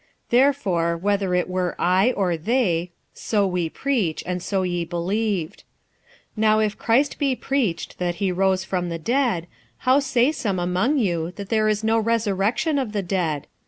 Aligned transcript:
46:015:011 0.31 0.31
Therefore 0.31 0.97
whether 0.97 1.35
it 1.35 1.47
were 1.47 1.75
I 1.77 2.11
or 2.13 2.35
they, 2.35 2.89
so 3.13 3.45
we 3.45 3.69
preach, 3.69 4.23
and 4.25 4.41
so 4.41 4.63
ye 4.63 4.83
believed. 4.83 5.59
46:015:012 5.59 5.65
Now 6.37 6.59
if 6.59 6.77
Christ 6.79 7.19
be 7.19 7.35
preached 7.35 7.99
that 7.99 8.15
he 8.15 8.31
rose 8.31 8.63
from 8.63 8.89
the 8.89 8.97
dead, 8.97 9.45
how 9.85 9.99
say 9.99 10.31
some 10.31 10.57
among 10.57 10.97
you 10.97 11.33
that 11.35 11.49
there 11.49 11.69
is 11.69 11.83
no 11.83 11.99
resurrection 11.99 12.79
of 12.79 12.93
the 12.93 13.03
dead? 13.03 13.45